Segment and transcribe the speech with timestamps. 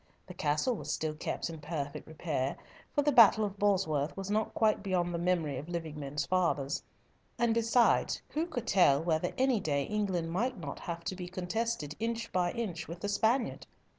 [0.25, 2.57] The castle was still kept in perfect repair,
[2.95, 6.81] for the battle of Bosworth was not quite beyond the memory of living men's fathers;
[7.37, 11.95] and besides, who could tell whether any day England might not have to be contested
[11.99, 13.67] inch by inch with the Spaniard?